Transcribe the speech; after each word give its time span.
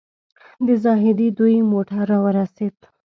د 0.65 0.67
زاهدي 0.83 1.27
دوی 1.37 1.55
موټر 1.71 2.01
راورسېد. 2.11 2.77